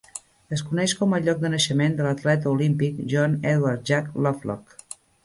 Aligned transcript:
Es 0.55 0.61
coneix 0.69 0.93
com 1.01 1.11
el 1.17 1.27
lloc 1.27 1.43
de 1.43 1.51
naixement 1.53 1.93
de 1.99 2.07
l'atleta 2.07 2.53
olímpic 2.55 3.05
John 3.13 3.37
Edward 3.53 3.85
"Jack" 3.91 4.11
Lovelock. 4.29 4.99